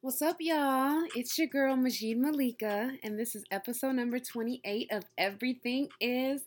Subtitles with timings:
[0.00, 1.02] What's up, y'all?
[1.16, 6.42] It's your girl Majid Malika, and this is episode number 28 of Everything is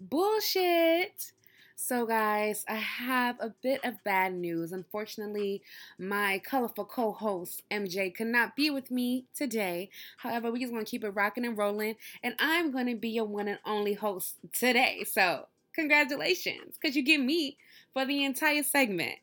[0.00, 1.30] Bullshit.
[1.76, 4.72] So, guys, I have a bit of bad news.
[4.72, 5.62] Unfortunately,
[6.00, 9.88] my colorful co host, MJ, could not be with me today.
[10.16, 11.94] However, we just want to keep it rocking and rolling,
[12.24, 15.04] and I'm going to be your one and only host today.
[15.08, 15.46] So,
[15.76, 17.56] congratulations, because you get me
[17.92, 19.14] for the entire segment.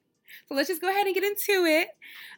[0.47, 1.89] So let's just go ahead and get into it.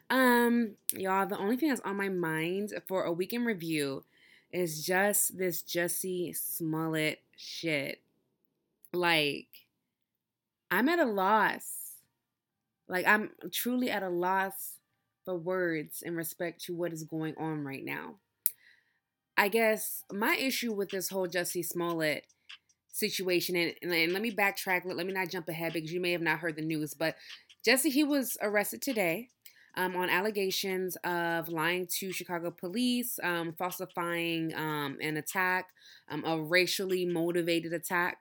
[0.08, 4.04] Um, y'all, the only thing that's on my mind for a weekend review
[4.52, 8.02] is just this Jussie Smollett shit.
[8.92, 9.48] Like,
[10.70, 11.94] I'm at a loss.
[12.88, 14.78] Like, I'm truly at a loss
[15.24, 18.14] for words in respect to what is going on right now.
[19.36, 22.24] I guess my issue with this whole Jussie Smollett
[22.92, 26.12] situation, and, and, let me backtrack, let, let me not jump ahead because you may
[26.12, 27.16] have not heard the news, but
[27.66, 29.28] Jussie, he was arrested today
[29.76, 35.68] um, on allegations of lying to Chicago police, um, falsifying um, an attack,
[36.10, 38.18] um, a racially motivated attack.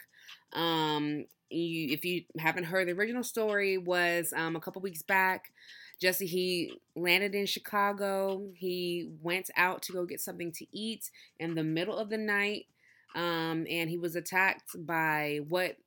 [0.53, 5.53] Um, you, if you haven't heard, the original story was um, a couple weeks back.
[6.01, 8.49] Jesse, he landed in Chicago.
[8.55, 12.65] He went out to go get something to eat in the middle of the night.
[13.15, 15.77] and he was attacked by what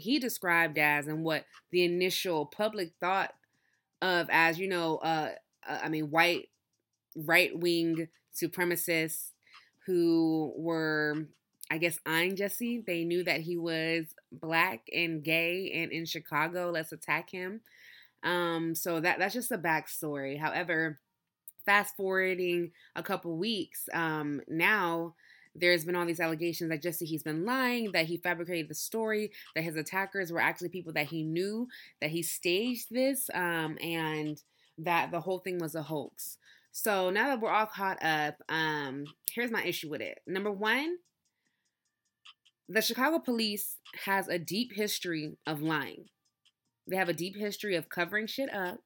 [0.00, 3.34] he described as and what the initial public thought
[4.02, 5.30] of as you know uh,
[5.68, 6.48] uh i mean white
[7.16, 9.30] right wing supremacists
[9.86, 11.26] who were
[11.70, 12.82] i guess eyeing Jesse.
[12.86, 16.70] they knew that he was black and gay and in chicago.
[16.70, 17.60] Let's attack him.
[18.22, 20.38] Um so that that's just a backstory.
[20.38, 21.00] However
[21.66, 25.14] fast forwarding a couple weeks um now
[25.54, 29.30] there's been all these allegations that Jesse he's been lying, that he fabricated the story,
[29.54, 31.66] that his attackers were actually people that he knew,
[32.00, 34.42] that he staged this, um, and
[34.78, 36.38] that the whole thing was a hoax.
[36.72, 40.20] So now that we're all caught up, um, here's my issue with it.
[40.26, 40.96] Number one,
[42.68, 46.04] the Chicago police has a deep history of lying.
[46.86, 48.78] They have a deep history of covering shit up.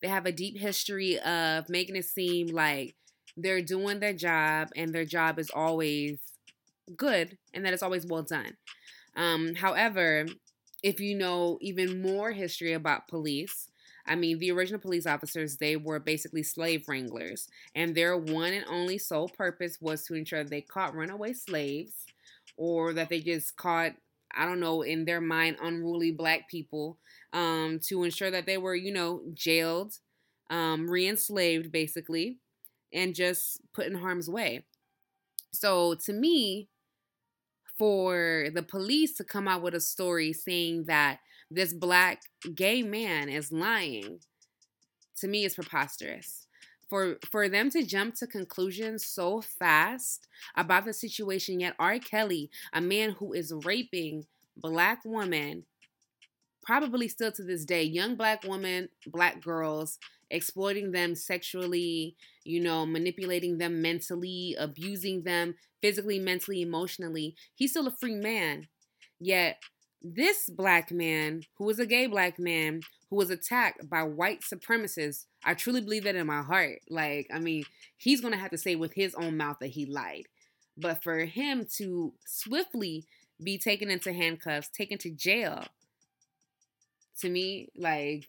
[0.00, 2.96] They have a deep history of making it seem like
[3.36, 6.18] they're doing their job and their job is always
[6.96, 8.56] good and that it's always well done.
[9.16, 10.26] Um, however,
[10.82, 13.68] if you know even more history about police,
[14.06, 18.64] I mean, the original police officers, they were basically slave wranglers, and their one and
[18.68, 21.94] only sole purpose was to ensure they caught runaway slaves
[22.56, 23.92] or that they just caught,
[24.34, 26.98] I don't know, in their mind, unruly black people
[27.32, 29.94] um, to ensure that they were, you know, jailed,
[30.50, 32.38] um, re enslaved, basically,
[32.92, 34.64] and just put in harm's way.
[35.52, 36.68] So to me,
[37.78, 41.18] for the police to come out with a story saying that
[41.50, 42.22] this black
[42.54, 44.20] gay man is lying,
[45.18, 46.46] to me is preposterous.
[46.88, 51.98] For for them to jump to conclusions so fast about the situation, yet R.
[51.98, 54.26] Kelly, a man who is raping
[54.56, 55.64] black women,
[56.62, 59.98] probably still to this day, young black women, black girls,
[60.32, 67.36] exploiting them sexually, you know, manipulating them mentally, abusing them physically, mentally, emotionally.
[67.54, 68.66] He's still a free man.
[69.20, 69.58] Yet,
[70.02, 75.26] this black man, who was a gay black man, who was attacked by white supremacists,
[75.44, 76.80] I truly believe that in my heart.
[76.88, 77.64] Like, I mean,
[77.98, 80.26] he's going to have to say with his own mouth that he lied.
[80.76, 83.04] But for him to swiftly
[83.42, 85.64] be taken into handcuffs, taken to jail,
[87.20, 88.26] to me, like,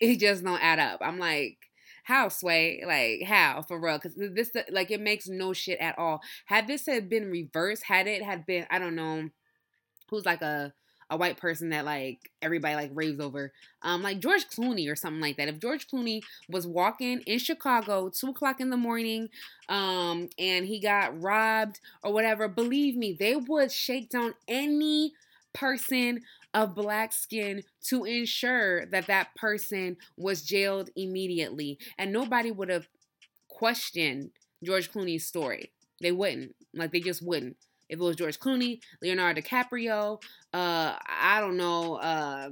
[0.00, 1.00] it just don't add up.
[1.02, 1.58] I'm like,
[2.04, 2.82] how sway?
[2.86, 3.62] Like how?
[3.66, 3.98] For real?
[3.98, 6.20] Because this like it makes no shit at all.
[6.46, 9.28] Had this had been reversed had it had been i don't know
[10.10, 10.72] who's like a
[11.12, 13.52] a white person that like everybody like raves over
[13.82, 15.48] um like george clooney or something like that.
[15.48, 19.28] If george clooney was walking in chicago two o'clock in the morning
[19.68, 25.12] um and he got robbed or whatever believe me they would shake down any
[25.52, 26.22] person
[26.54, 31.78] of black skin to ensure that that person was jailed immediately.
[31.98, 32.88] And nobody would have
[33.48, 34.30] questioned
[34.64, 35.72] George Clooney's story.
[36.00, 36.54] They wouldn't.
[36.74, 37.56] Like, they just wouldn't.
[37.88, 40.22] If it was George Clooney, Leonardo DiCaprio,
[40.54, 42.50] uh, I don't know, uh,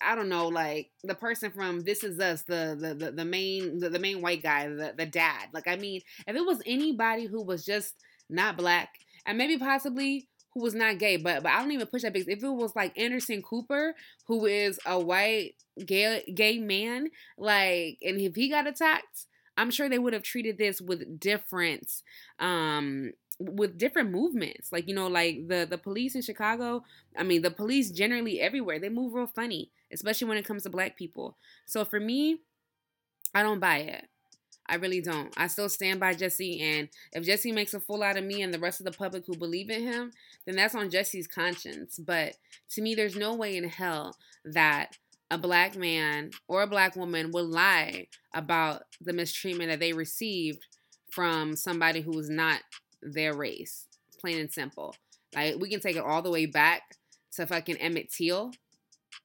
[0.00, 3.80] I don't know, like the person from This Is Us, the the the, the main
[3.80, 5.48] the, the main white guy, the, the dad.
[5.52, 7.96] Like, I mean, if it was anybody who was just
[8.30, 8.90] not black,
[9.26, 12.28] and maybe possibly who was not gay, but but I don't even push that because
[12.28, 13.94] if it was like Anderson Cooper,
[14.26, 19.26] who is a white gay gay man, like, and if he got attacked,
[19.56, 22.02] I'm sure they would have treated this with difference,
[22.38, 24.72] um, with different movements.
[24.72, 26.84] Like you know, like the the police in Chicago.
[27.16, 30.70] I mean, the police generally everywhere they move real funny, especially when it comes to
[30.70, 31.36] black people.
[31.66, 32.40] So for me,
[33.34, 34.08] I don't buy it.
[34.68, 35.32] I really don't.
[35.36, 38.52] I still stand by Jesse, And if Jesse makes a fool out of me and
[38.52, 40.12] the rest of the public who believe in him,
[40.46, 41.98] then that's on Jesse's conscience.
[41.98, 42.34] But
[42.70, 44.96] to me, there's no way in hell that
[45.30, 50.66] a black man or a black woman would lie about the mistreatment that they received
[51.10, 52.60] from somebody who was not
[53.02, 53.86] their race.
[54.20, 54.94] Plain and simple.
[55.34, 56.96] Like we can take it all the way back
[57.32, 58.52] to fucking Emmett Till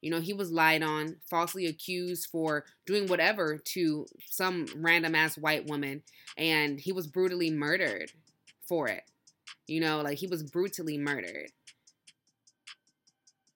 [0.03, 5.37] you know, he was lied on, falsely accused for doing whatever to some random ass
[5.37, 6.03] white woman,
[6.37, 8.11] and he was brutally murdered
[8.67, 9.03] for it.
[9.65, 11.51] You know, like he was brutally murdered.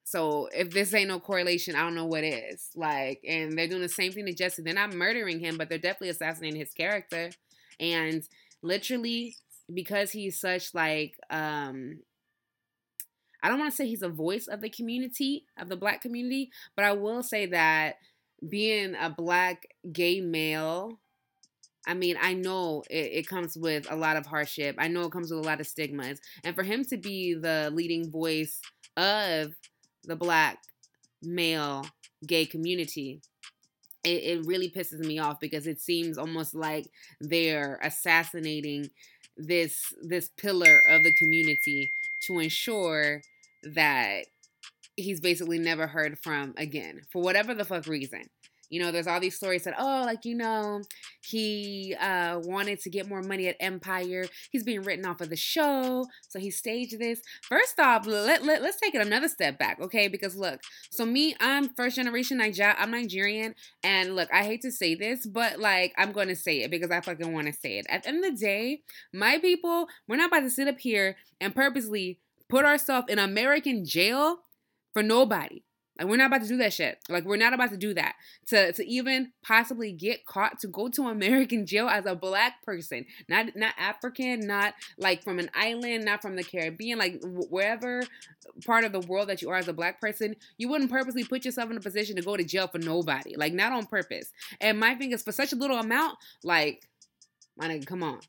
[0.06, 2.70] So if this ain't no correlation, I don't know what is.
[2.78, 4.62] Like, and they're doing the same thing to Jesse.
[4.62, 7.32] They're not murdering him, but they're definitely assassinating his character.
[7.78, 8.24] And
[8.62, 9.36] literally,
[9.74, 12.00] because he's such like um
[13.44, 16.52] I don't want to say he's a voice of the community, of the black community,
[16.76, 17.96] but I will say that
[18.48, 21.00] being a black gay male,
[21.88, 24.76] I mean, I know it, it, comes with a lot of hardship.
[24.78, 26.20] I know it comes with a lot of stigmas.
[26.44, 28.60] And for him to be the leading voice
[28.98, 29.54] of
[30.04, 30.60] the black
[31.22, 31.86] male
[32.26, 33.22] gay community,
[34.04, 36.88] it, it really pisses me off because it seems almost like
[37.22, 38.90] they're assassinating
[39.38, 41.92] this this pillar of the community
[42.22, 43.22] to ensure
[43.64, 44.26] that
[44.96, 48.24] he's basically never heard from again for whatever the fuck reason.
[48.70, 50.82] You know, there's all these stories that, oh, like, you know,
[51.22, 54.26] he uh, wanted to get more money at Empire.
[54.52, 56.06] He's being written off of the show.
[56.28, 57.22] So he staged this.
[57.44, 60.08] First off, let, let, let's take it another step back, okay?
[60.08, 60.60] Because look,
[60.90, 63.56] so me, I'm first generation Niger- I'm Nigerian.
[63.84, 66.92] And look, I hate to say this, but like, I'm going to say it because
[66.92, 67.86] I fucking want to say it.
[67.90, 68.82] At the end of the day,
[69.14, 73.86] my people, we're not about to sit up here and purposely put ourselves in American
[73.86, 74.40] jail
[74.94, 75.64] for nobody.
[75.98, 77.00] Like we're not about to do that shit.
[77.10, 78.16] Like we're not about to do that.
[78.48, 83.06] To to even possibly get caught to go to American jail as a black person,
[83.28, 88.04] not not African, not like from an island, not from the Caribbean, like wherever
[88.66, 91.46] part of the world that you are as a black person, you wouldn't purposely put
[91.46, 93.36] yourself in a position to go to jail for nobody.
[93.36, 94.32] Like not on purpose.
[94.62, 96.88] And my thing is for such a little amount, like
[97.58, 98.20] my nigga, come on.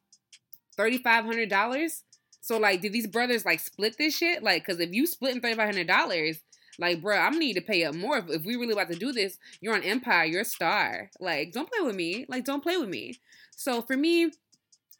[0.78, 2.02] $3,500?
[2.40, 4.42] So like, did these brothers like split this shit?
[4.42, 6.38] Like, cause if you splitting thirty five hundred dollars,
[6.78, 8.18] like, bro, I'm gonna need to pay up more.
[8.18, 11.10] If, if we really about to do this, you're on Empire, you're a star.
[11.20, 12.24] Like, don't play with me.
[12.28, 13.18] Like, don't play with me.
[13.56, 14.30] So for me,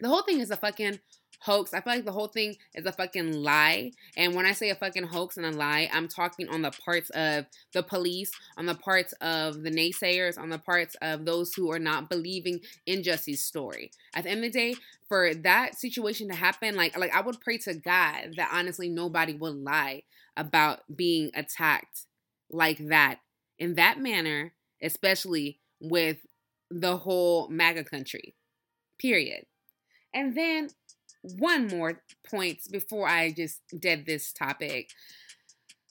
[0.00, 0.98] the whole thing is a fucking
[1.40, 1.72] hoax.
[1.72, 3.92] I feel like the whole thing is a fucking lie.
[4.16, 7.10] And when I say a fucking hoax and a lie, I'm talking on the parts
[7.10, 11.70] of the police, on the parts of the naysayers, on the parts of those who
[11.70, 13.90] are not believing in Jussie's story.
[14.14, 14.74] At the end of the day,
[15.08, 19.34] for that situation to happen, like like I would pray to God that honestly nobody
[19.34, 20.02] would lie
[20.36, 22.02] about being attacked
[22.50, 23.20] like that
[23.58, 24.52] in that manner,
[24.82, 26.18] especially with
[26.70, 28.34] the whole MAGA country.
[28.98, 29.46] Period.
[30.12, 30.70] And then
[31.22, 34.90] one more point before I just dead this topic.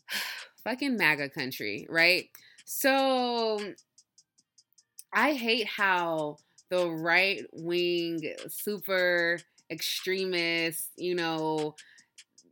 [0.64, 2.30] Fucking MAGA country, right?
[2.66, 3.74] So
[5.14, 6.38] I hate how
[6.70, 9.40] the right wing, super
[9.70, 11.76] extremist, you know,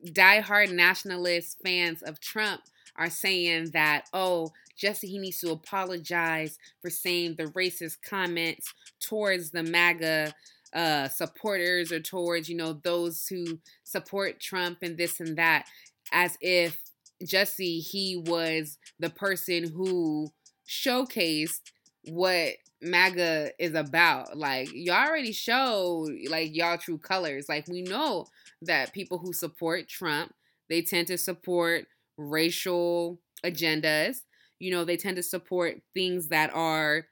[0.06, 2.62] diehard nationalist fans of Trump
[2.98, 9.52] are saying that, oh, Jesse, he needs to apologize for saying the racist comments towards
[9.52, 10.34] the MAGA
[10.76, 15.66] uh, supporters or towards, you know, those who support Trump and this and that,
[16.12, 16.80] as if
[17.26, 20.32] Jesse, he was the person who
[20.68, 21.72] showcased
[22.10, 24.38] what MAGA is about.
[24.38, 27.48] Like, y'all already showed, like y'all true colors.
[27.48, 28.28] Like, we know
[28.62, 30.34] that people who support Trump,
[30.70, 31.86] they tend to support
[32.18, 34.18] racial agendas.
[34.60, 37.06] You know, they tend to support things that are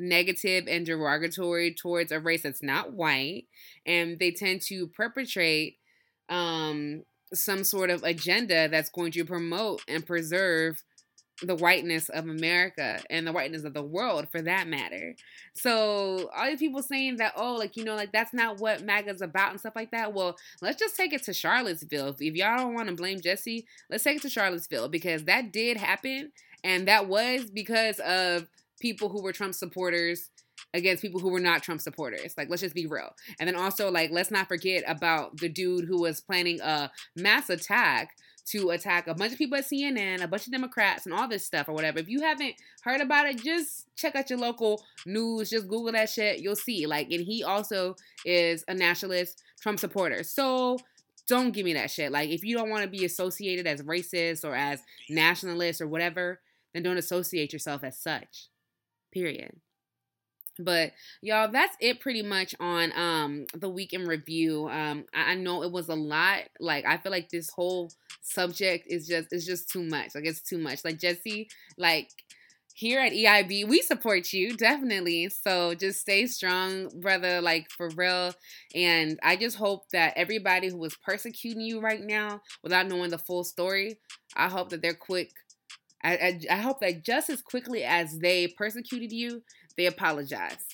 [0.00, 3.44] negative and derogatory towards a race that's not white
[3.86, 5.76] and they tend to perpetrate
[6.28, 10.82] um, some sort of agenda that's going to promote and preserve
[11.42, 15.14] the whiteness of America and the whiteness of the world for that matter.
[15.54, 19.22] So all these people saying that, oh, like, you know, like that's not what MAGA's
[19.22, 20.12] about and stuff like that.
[20.12, 22.16] Well, let's just take it to Charlottesville.
[22.18, 25.76] If y'all don't want to blame Jesse, let's take it to Charlottesville because that did
[25.76, 26.32] happen.
[26.62, 28.46] And that was because of
[28.80, 30.30] people who were Trump supporters
[30.74, 32.34] against people who were not Trump supporters.
[32.36, 33.14] Like, let's just be real.
[33.38, 37.50] And then also, like, let's not forget about the dude who was planning a mass
[37.50, 41.28] attack to attack a bunch of people at CNN, a bunch of Democrats, and all
[41.28, 41.98] this stuff or whatever.
[41.98, 45.50] If you haven't heard about it, just check out your local news.
[45.50, 46.40] Just Google that shit.
[46.40, 46.86] You'll see.
[46.86, 50.24] Like, and he also is a nationalist Trump supporter.
[50.24, 50.78] So
[51.28, 52.10] don't give me that shit.
[52.10, 56.40] Like, if you don't want to be associated as racist or as nationalist or whatever,
[56.74, 58.49] then don't associate yourself as such.
[59.12, 59.60] Period.
[60.58, 64.68] But y'all, that's it pretty much on um the week in review.
[64.68, 66.42] Um I, I know it was a lot.
[66.58, 67.90] Like I feel like this whole
[68.20, 70.14] subject is just it's just too much.
[70.14, 70.84] Like it's too much.
[70.84, 71.48] Like Jesse,
[71.78, 72.10] like
[72.74, 75.28] here at EIB, we support you definitely.
[75.28, 78.32] So just stay strong, brother, like for real.
[78.74, 83.18] And I just hope that everybody who is persecuting you right now without knowing the
[83.18, 83.98] full story,
[84.36, 85.30] I hope that they're quick.
[86.02, 89.42] I, I, I hope that just as quickly as they persecuted you,
[89.76, 90.64] they apologize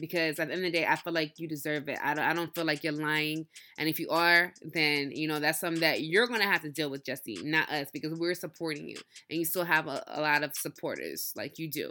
[0.00, 1.98] because at the end of the day, I feel like you deserve it.
[2.02, 3.46] I don't, I don't feel like you're lying.
[3.78, 6.70] And if you are, then, you know, that's something that you're going to have to
[6.70, 8.96] deal with, Jesse, not us, because we're supporting you.
[9.30, 11.90] And you still have a, a lot of supporters like you do.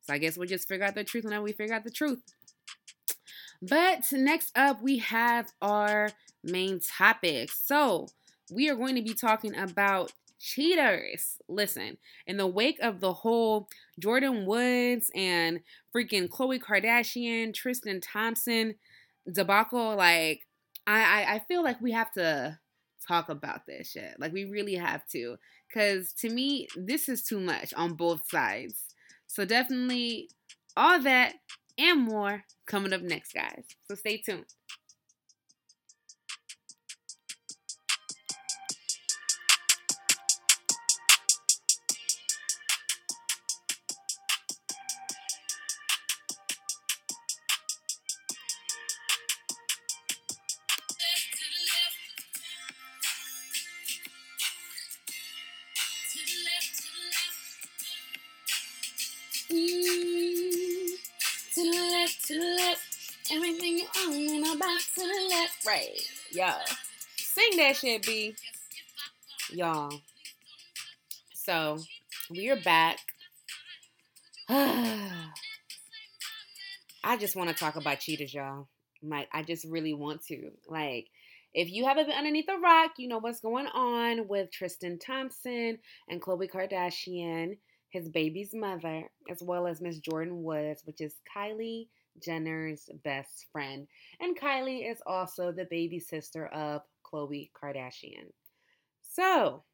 [0.00, 2.22] So I guess we'll just figure out the truth whenever we figure out the truth.
[3.60, 6.10] But next up, we have our
[6.42, 7.50] main topic.
[7.52, 8.08] So
[8.50, 11.36] we are going to be talking about cheaters.
[11.48, 13.68] Listen, in the wake of the whole
[13.98, 15.60] Jordan Woods and
[15.94, 18.74] freaking Khloe Kardashian, Tristan Thompson
[19.30, 20.42] debacle, like
[20.86, 22.58] I, I, I feel like we have to
[23.06, 24.14] talk about this shit.
[24.18, 25.36] Like we really have to.
[25.72, 28.82] Cause to me, this is too much on both sides.
[29.26, 30.30] So definitely
[30.76, 31.34] all that
[31.76, 33.64] and more coming up next, guys.
[33.84, 34.46] So stay tuned.
[67.78, 68.34] Shit, B.
[69.52, 69.92] Y'all.
[71.32, 71.78] So,
[72.28, 72.98] we are back.
[74.48, 75.12] I
[77.18, 78.68] just want to talk about cheaters, y'all.
[79.02, 80.50] Like, I just really want to.
[80.68, 81.06] Like,
[81.54, 85.78] if you haven't been underneath a rock, you know what's going on with Tristan Thompson
[86.08, 87.58] and Khloe Kardashian,
[87.90, 91.86] his baby's mother, as well as Miss Jordan Woods, which is Kylie
[92.20, 93.86] Jenner's best friend.
[94.20, 98.32] And Kylie is also the baby sister of Khloe Kardashian.
[99.02, 99.64] So,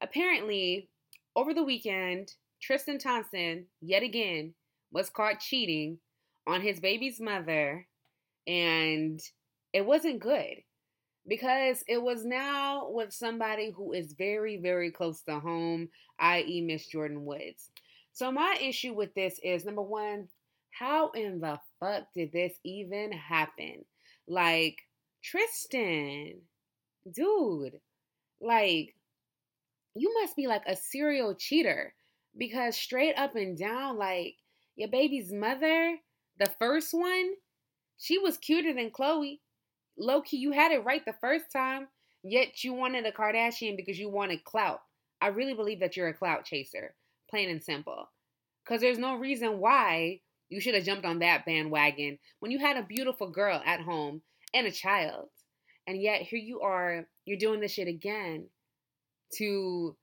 [0.00, 0.88] apparently,
[1.36, 4.54] over the weekend, Tristan Thompson, yet again,
[4.92, 5.98] was caught cheating
[6.46, 7.86] on his baby's mother,
[8.46, 9.20] and
[9.72, 10.62] it wasn't good
[11.26, 15.88] because it was now with somebody who is very, very close to home,
[16.18, 17.70] i.e., Miss Jordan Woods.
[18.12, 20.28] So, my issue with this is number one,
[20.72, 23.84] how in the fuck did this even happen?
[24.26, 24.76] Like,
[25.22, 26.40] Tristan,
[27.10, 27.80] dude,
[28.40, 28.94] like,
[29.94, 31.94] you must be like a serial cheater
[32.36, 34.36] because straight up and down, like,
[34.76, 35.96] your baby's mother,
[36.38, 37.32] the first one,
[37.98, 39.40] she was cuter than Khloe.
[39.98, 41.88] Low key, you had it right the first time,
[42.22, 44.80] yet you wanted a Kardashian because you wanted clout.
[45.20, 46.94] I really believe that you're a clout chaser,
[47.28, 48.08] plain and simple.
[48.64, 52.76] Because there's no reason why you should have jumped on that bandwagon when you had
[52.76, 54.22] a beautiful girl at home
[54.54, 55.28] and a child.
[55.86, 58.48] And yet here you are, you're doing this shit again
[59.36, 59.96] to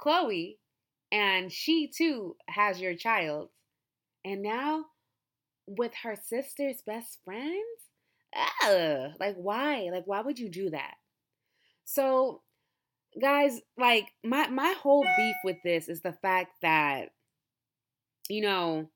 [0.00, 0.56] Khloe,
[1.12, 3.48] and she too has your child.
[4.24, 4.84] And now
[5.66, 7.54] with her sister's best friends?
[8.64, 9.88] Ugh, like why?
[9.92, 10.94] Like why would you do that?
[11.84, 12.42] So
[13.20, 17.10] guys, like my my whole beef with this is the fact that
[18.28, 18.88] you know,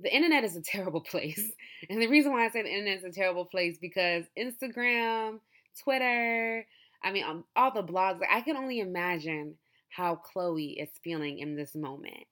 [0.00, 1.52] the internet is a terrible place.
[1.88, 5.40] And the reason why I say the internet is a terrible place because Instagram,
[5.82, 6.66] Twitter,
[7.02, 9.56] I mean, um, all the blogs, I can only imagine
[9.90, 12.24] how Khloe is feeling in this moment.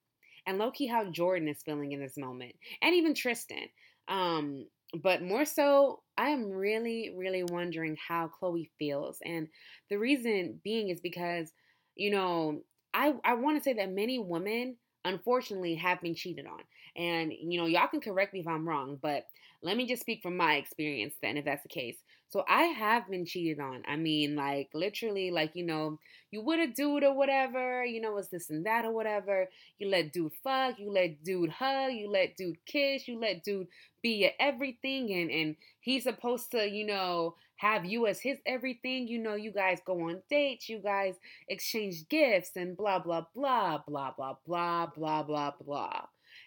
[0.46, 2.54] And low key, how Jordan is feeling in this moment.
[2.80, 3.68] And even Tristan.
[4.08, 4.66] Um,
[5.02, 9.18] but more so, I am really, really wondering how Khloe feels.
[9.24, 9.48] And
[9.88, 11.52] the reason being is because,
[11.94, 16.60] you know, I, I want to say that many women unfortunately have been cheated on.
[16.96, 19.26] And, you know, y'all can correct me if I'm wrong, but
[19.62, 21.96] let me just speak from my experience then, if that's the case.
[22.28, 23.82] So I have been cheated on.
[23.86, 25.98] I mean, like, literally, like, you know,
[26.30, 29.48] you would a dude or whatever, you know, it's this and that or whatever.
[29.78, 33.68] You let dude fuck, you let dude hug, you let dude kiss, you let dude
[34.02, 39.06] be your everything, and, and he's supposed to, you know, have you as his everything.
[39.06, 41.16] You know, you guys go on dates, you guys
[41.48, 46.06] exchange gifts, and blah, blah, blah, blah, blah, blah, blah, blah, blah.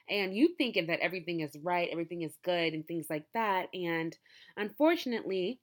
[0.09, 3.69] And you thinking that everything is right, everything is good, and things like that.
[3.73, 4.15] And
[4.57, 5.59] unfortunately,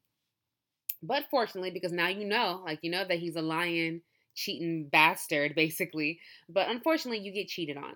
[1.02, 4.02] but fortunately, because now you know, like, you know that he's a lying,
[4.34, 6.20] cheating bastard, basically.
[6.48, 7.94] But unfortunately, you get cheated on.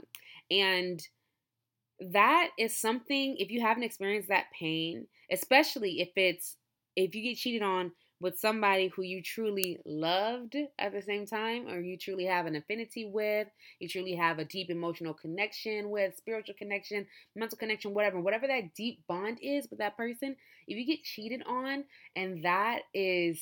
[0.50, 1.00] And
[2.12, 6.56] that is something if you haven't experienced that pain, especially if it's
[6.94, 11.68] if you get cheated on with somebody who you truly loved at the same time,
[11.68, 16.16] or you truly have an affinity with, you truly have a deep emotional connection with,
[16.16, 20.34] spiritual connection, mental connection, whatever, whatever that deep bond is with that person,
[20.66, 23.40] if you get cheated on and that is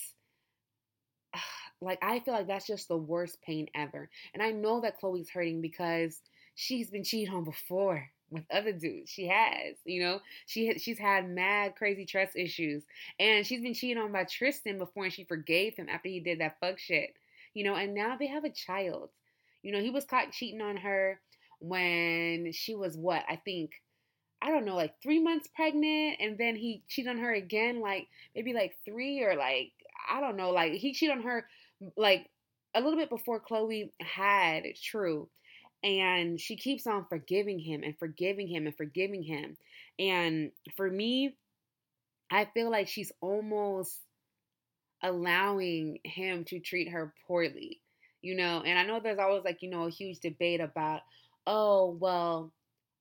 [1.80, 4.08] like I feel like that's just the worst pain ever.
[4.32, 6.20] And I know that Khloe's hurting because
[6.54, 9.10] she's been cheated on before with other dudes.
[9.10, 12.82] She has, you know, she she's had mad crazy trust issues,
[13.18, 16.40] and she's been cheated on by Tristan before, and she forgave him after he did
[16.40, 17.14] that fuck shit,
[17.54, 17.74] you know.
[17.76, 19.10] And now they have a child.
[19.62, 21.20] You know, he was caught cheating on her
[21.60, 23.72] when she was what I think.
[24.42, 28.08] I don't know, like three months pregnant, and then he cheated on her again, like
[28.34, 29.72] maybe like three or like
[30.10, 31.46] I don't know, like he cheated on her
[31.96, 32.28] like
[32.74, 35.28] a little bit before Khloe had True
[35.84, 39.56] and she keeps on forgiving him and forgiving him and forgiving him.
[39.98, 41.36] And for me,
[42.30, 44.00] I feel like she's almost
[45.02, 47.80] allowing him to treat her poorly,
[48.22, 48.62] you know.
[48.64, 51.02] And I know there's always like, you know, a huge debate about,
[51.46, 52.50] oh, well,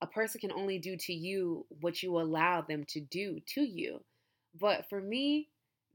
[0.01, 4.03] a person can only do to you what you allow them to do to you.
[4.59, 5.47] But for me,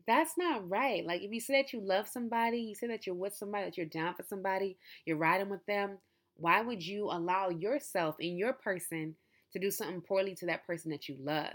[0.07, 1.05] that's not right.
[1.05, 3.77] Like if you say that you love somebody, you say that you're with somebody, that
[3.77, 5.99] you're down for somebody, you're riding with them,
[6.39, 9.15] why would you allow yourself and your person
[9.53, 11.55] to do something poorly to that person that you love?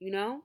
[0.00, 0.42] You know?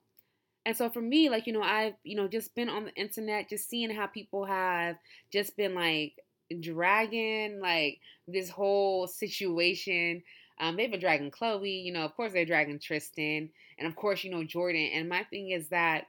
[0.65, 3.49] And so for me, like, you know, I've, you know, just been on the internet,
[3.49, 4.95] just seeing how people have
[5.31, 6.13] just been like
[6.59, 10.21] dragging like this whole situation.
[10.59, 13.49] Um, they've been dragging Khloe, you know, of course they're dragging Tristan,
[13.79, 14.91] and of course, you know, Jordan.
[14.93, 16.05] And my thing is that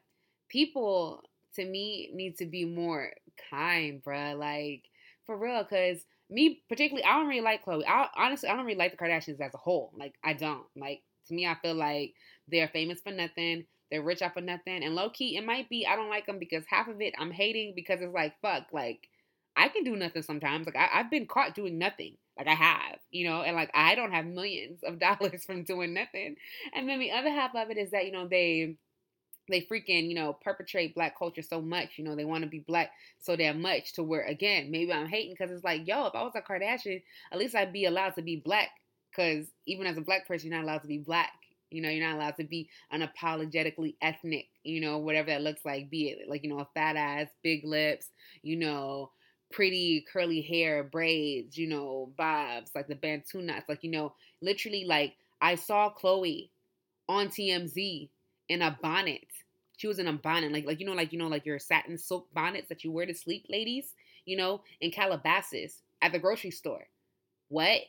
[0.48, 1.22] people
[1.54, 3.12] to me need to be more
[3.50, 4.38] kind, bruh.
[4.38, 4.82] Like,
[5.24, 7.86] for real, because me particularly, I don't really like Khloe.
[7.86, 9.92] I honestly, I don't really like the Kardashians as a whole.
[9.96, 10.64] Like, I don't.
[10.76, 12.14] Like, to me, I feel like
[12.48, 13.66] they're famous for nothing.
[13.90, 14.82] They're rich off of nothing.
[14.82, 17.30] And low key, it might be I don't like them because half of it I'm
[17.30, 18.68] hating because it's like fuck.
[18.72, 19.08] Like,
[19.56, 20.66] I can do nothing sometimes.
[20.66, 22.16] Like, I, I've been caught doing nothing.
[22.38, 25.92] Like I have, you know, and like I don't have millions of dollars from doing
[25.92, 26.36] nothing.
[26.74, 28.76] And then the other half of it is that you know they
[29.52, 31.90] they freaking, you know, perpetrate black culture so much.
[31.96, 35.06] You know, they want to be black so damn much to where, again, maybe I'm
[35.06, 38.14] hating because it's like, yo, if I was a Kardashian, at least I'd be allowed
[38.16, 38.70] to be black.
[39.10, 41.32] Because even as a black person, you're not allowed to be black.
[41.70, 45.88] You know, you're not allowed to be unapologetically ethnic, you know, whatever that looks like,
[45.90, 48.08] be it like, you know, a fat ass, big lips,
[48.42, 49.10] you know,
[49.50, 53.68] pretty curly hair, braids, you know, bobs, like the Bantu knots.
[53.68, 56.50] Like, you know, literally, like, I saw Khloe
[57.08, 58.08] on TMZ
[58.48, 59.26] in a bonnet.
[59.82, 61.98] She was in a bonnet, like like you know, like you know, like your satin
[61.98, 63.96] silk bonnets that you wear to sleep, ladies.
[64.24, 66.86] You know, in Calabasas at the grocery store.
[67.48, 67.80] What?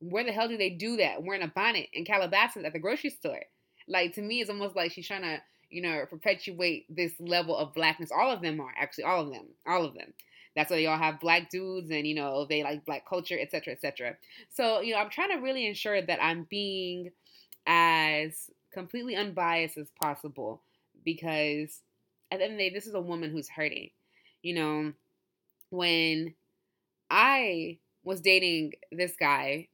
[0.00, 1.22] Where the hell do they do that?
[1.22, 3.42] Wearing a bonnet in Calabasas at the grocery store.
[3.86, 7.74] Like to me, it's almost like she's trying to, you know, perpetuate this level of
[7.74, 8.10] blackness.
[8.10, 10.14] All of them are actually all of them, all of them.
[10.56, 13.74] That's why they all have black dudes and you know they like black culture, etc.,
[13.74, 14.16] etc.
[14.48, 17.10] So you know, I'm trying to really ensure that I'm being
[17.66, 20.62] as completely unbiased as possible
[21.04, 21.80] because
[22.30, 23.90] at the end of the day, this is a woman who's hurting.
[24.42, 24.92] You know,
[25.70, 26.34] when
[27.10, 29.68] I was dating this guy,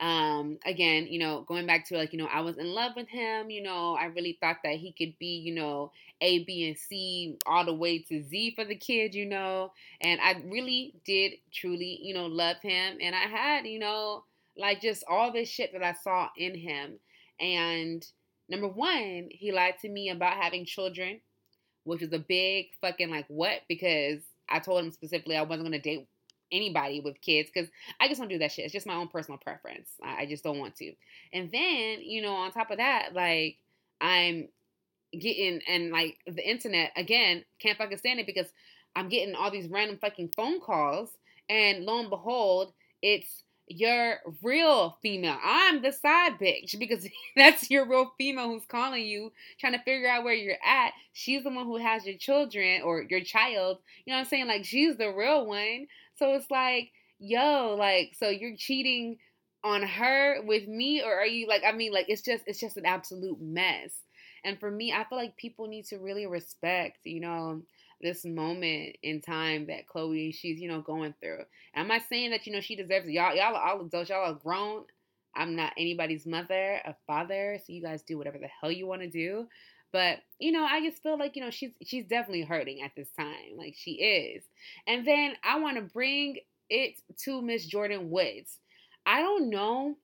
[0.00, 3.08] um, again, you know, going back to like, you know, I was in love with
[3.08, 6.76] him, you know, I really thought that he could be, you know, A, B, and
[6.76, 11.34] C all the way to Z for the kid, you know, and I really did
[11.52, 12.98] truly, you know, love him.
[13.00, 14.24] And I had, you know,
[14.56, 16.98] like just all this shit that I saw in him.
[17.38, 18.04] And
[18.52, 21.22] Number one, he lied to me about having children,
[21.84, 23.62] which was a big fucking like what?
[23.66, 26.06] Because I told him specifically I wasn't gonna date
[26.52, 28.66] anybody with kids because I just don't do that shit.
[28.66, 29.88] It's just my own personal preference.
[30.04, 30.92] I just don't want to.
[31.32, 33.56] And then, you know, on top of that, like
[34.02, 34.48] I'm
[35.18, 38.48] getting and like the internet again can't fucking stand it because
[38.94, 41.08] I'm getting all these random fucking phone calls
[41.48, 45.38] and lo and behold, it's your real female.
[45.42, 50.08] I'm the side bitch because that's your real female who's calling you, trying to figure
[50.08, 50.92] out where you're at.
[51.12, 53.78] She's the one who has your children or your child.
[54.04, 54.46] You know what I'm saying?
[54.48, 55.86] Like she's the real one.
[56.16, 59.18] So it's like, yo, like, so you're cheating
[59.64, 62.76] on her with me, or are you like, I mean, like, it's just, it's just
[62.76, 63.92] an absolute mess.
[64.44, 67.62] And for me, I feel like people need to really respect, you know,
[68.02, 71.44] this moment in time that Khloe she's you know going through.
[71.74, 73.12] I'm not saying that you know she deserves it.
[73.12, 74.10] Y'all y'all are all adults.
[74.10, 74.84] Y'all are grown.
[75.34, 79.02] I'm not anybody's mother, a father, so you guys do whatever the hell you want
[79.02, 79.46] to do.
[79.92, 83.08] But you know, I just feel like you know she's she's definitely hurting at this
[83.18, 84.44] time, like she is.
[84.86, 86.38] And then I want to bring
[86.68, 88.58] it to Miss Jordan Woods.
[89.06, 89.96] I don't know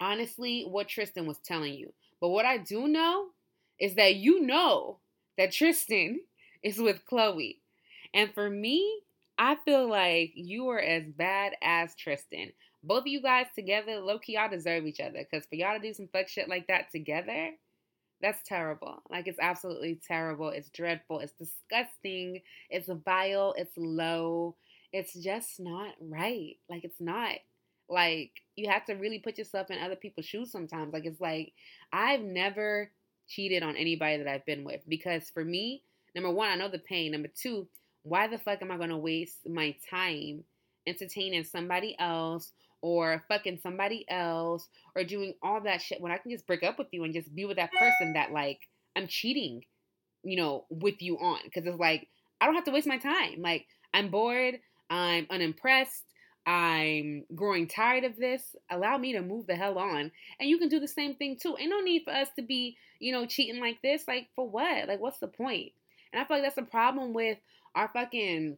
[0.00, 1.92] honestly what Tristan was telling you.
[2.20, 3.26] But what I do know
[3.78, 4.98] is that you know
[5.36, 6.20] that Tristan
[6.64, 7.58] is with Khloe.
[8.12, 9.00] And for me,
[9.38, 12.52] I feel like you are as bad as Tristan.
[12.82, 15.24] Both of you guys together, low key, y'all deserve each other.
[15.30, 17.50] Because for y'all to do some fuck shit like that together,
[18.20, 19.02] that's terrible.
[19.10, 20.48] Like, it's absolutely terrible.
[20.48, 21.20] It's dreadful.
[21.20, 22.40] It's disgusting.
[22.70, 23.54] It's vile.
[23.56, 24.56] It's low.
[24.92, 26.56] It's just not right.
[26.70, 27.34] Like, it's not.
[27.88, 30.92] Like, you have to really put yourself in other people's shoes sometimes.
[30.92, 31.52] Like, it's like,
[31.92, 32.90] I've never
[33.28, 35.82] cheated on anybody that I've been with because for me,
[36.14, 37.12] number one, I know the pain.
[37.12, 37.68] Number two,
[38.02, 40.44] why the fuck am I gonna waste my time
[40.86, 46.30] entertaining somebody else or fucking somebody else or doing all that shit when I can
[46.30, 48.60] just break up with you and just be with that person that like
[48.94, 49.64] I'm cheating,
[50.22, 51.38] you know, with you on?
[51.44, 52.08] Because it's like
[52.40, 53.40] I don't have to waste my time.
[53.40, 54.56] Like I'm bored,
[54.90, 56.04] I'm unimpressed.
[56.46, 58.54] I'm growing tired of this.
[58.70, 60.10] Allow me to move the hell on.
[60.38, 61.56] And you can do the same thing too.
[61.58, 64.06] Ain't no need for us to be, you know, cheating like this.
[64.06, 64.88] Like, for what?
[64.88, 65.72] Like, what's the point?
[66.14, 67.38] And I feel like that's a problem with
[67.74, 68.56] our fucking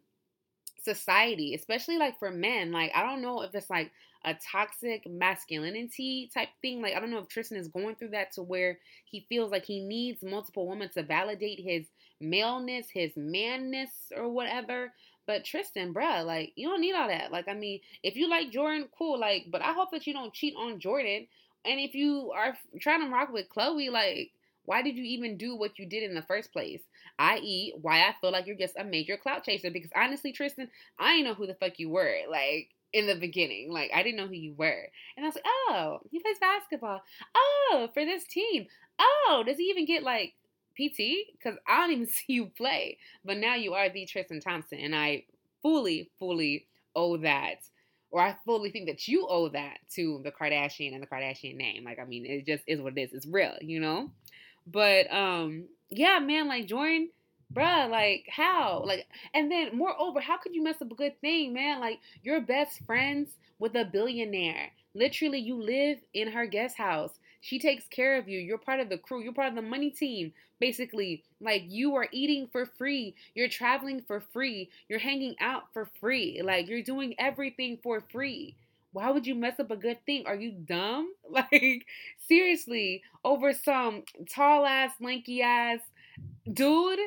[0.82, 2.70] society, especially like for men.
[2.70, 3.90] Like, I don't know if it's like
[4.26, 6.82] a toxic masculinity type thing.
[6.82, 9.64] Like, I don't know if Tristan is going through that to where he feels like
[9.64, 11.86] he needs multiple women to validate his
[12.20, 14.92] maleness, his manness, or whatever.
[15.26, 17.32] But Tristan, bruh, like you don't need all that.
[17.32, 19.18] Like, I mean, if you like Jordan, cool.
[19.18, 21.26] Like, but I hope that you don't cheat on Jordan.
[21.64, 24.30] And if you are trying to rock with Khloe, like,
[24.66, 26.82] why did you even do what you did in the first place?
[27.18, 29.70] I.e., why I feel like you're just a major clout chaser.
[29.70, 32.16] Because honestly, Tristan, I didn't know who the fuck you were.
[32.30, 35.44] Like in the beginning, like I didn't know who you were, and I was like,
[35.46, 37.02] oh, he plays basketball.
[37.34, 38.66] Oh, for this team.
[38.98, 40.34] Oh, does he even get like
[40.76, 42.98] PT because I don't even see you play.
[43.24, 45.24] But now you are the Tristan Thompson, and I
[45.62, 47.56] fully, fully owe that,
[48.10, 51.84] or I fully think that you owe that to the Kardashian and the Kardashian name.
[51.84, 53.12] Like, I mean, it just is what it is.
[53.12, 54.10] It's real, you know.
[54.66, 57.10] But um, yeah, man, like Jordan.
[57.52, 58.82] Bruh, like how?
[58.84, 61.80] Like, and then moreover, how could you mess up a good thing, man?
[61.80, 64.70] Like, you're best friends with a billionaire.
[64.94, 67.18] Literally, you live in her guest house.
[67.40, 68.40] She takes care of you.
[68.40, 69.22] You're part of the crew.
[69.22, 70.32] You're part of the money team.
[70.58, 73.14] Basically, like you are eating for free.
[73.34, 74.70] You're traveling for free.
[74.88, 76.40] You're hanging out for free.
[76.42, 78.56] Like you're doing everything for free.
[78.96, 80.24] Why would you mess up a good thing?
[80.26, 81.12] Are you dumb?
[81.28, 81.86] Like,
[82.28, 85.80] seriously, over some tall ass, lanky ass
[86.50, 86.98] dude?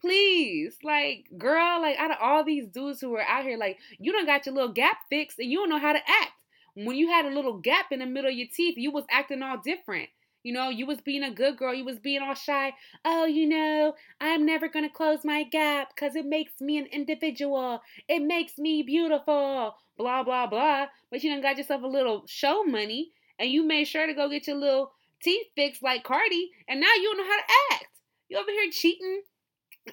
[0.00, 4.10] Please, like, girl, like, out of all these dudes who are out here, like, you
[4.10, 6.38] don't got your little gap fixed and you don't know how to act
[6.84, 9.42] when you had a little gap in the middle of your teeth, you was acting
[9.42, 10.08] all different.
[10.42, 11.74] You know, you was being a good girl.
[11.74, 12.72] You was being all shy.
[13.04, 16.86] Oh, you know, I'm never going to close my gap because it makes me an
[16.86, 17.80] individual.
[18.08, 19.74] It makes me beautiful.
[19.96, 20.86] Blah, blah, blah.
[21.10, 24.28] But you done got yourself a little show money and you made sure to go
[24.28, 26.50] get your little teeth fixed like Cardi.
[26.68, 28.00] And now you don't know how to act.
[28.28, 29.22] You over here cheating.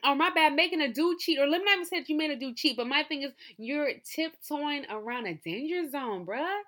[0.03, 1.39] Or oh, my bad, making a dude cheat.
[1.39, 2.77] Or let me not even say that you made a dude cheat.
[2.77, 6.61] But my thing is, you're tiptoeing around a danger zone, bruh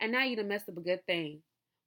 [0.00, 1.40] and now you done messed up a good thing.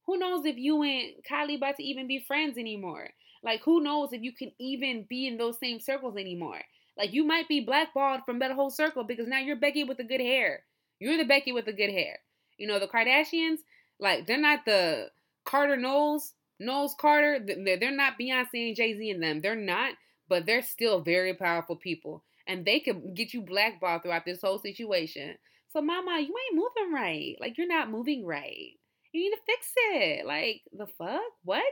[0.08, 3.10] Who knows if you and Kylie about to even be friends anymore?
[3.44, 6.62] Like, who knows if you can even be in those same circles anymore?
[6.98, 10.04] Like, you might be blackballed from that whole circle because now you're Becky with the
[10.04, 10.64] good hair.
[11.00, 12.20] You're the Becky with the good hair.
[12.58, 13.58] You know, the Kardashians,
[14.00, 15.12] like, they're not the
[15.46, 17.40] Carter Knowles, Knowles Carter.
[17.46, 19.42] They're not Beyonce and Jay Z in them.
[19.42, 19.94] They're not,
[20.28, 22.24] but they're still very powerful people.
[22.48, 25.36] And they could get you blackballed throughout this whole situation.
[25.68, 27.36] So, mama, you ain't moving right.
[27.40, 28.72] Like, you're not moving right.
[29.14, 30.26] You need to fix it.
[30.26, 31.22] Like, the fuck?
[31.44, 31.64] What?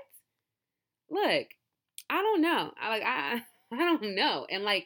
[1.10, 1.48] Look,
[2.10, 2.72] I don't know.
[2.80, 4.46] I like I I don't know.
[4.50, 4.86] And like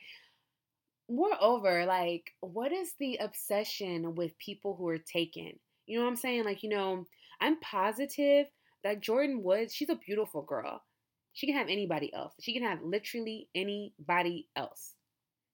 [1.09, 5.53] moreover, like what is the obsession with people who are taken?
[5.85, 6.45] You know what I'm saying?
[6.45, 7.05] Like, you know,
[7.41, 8.47] I'm positive
[8.83, 10.81] that Jordan Woods, she's a beautiful girl.
[11.33, 12.33] She can have anybody else.
[12.39, 14.93] She can have literally anybody else.